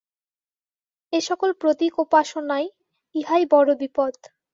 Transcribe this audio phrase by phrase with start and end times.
[1.13, 2.67] এই-সকল প্রতীকোপাসনায়
[3.15, 4.13] ইহাই বড় বিপদ।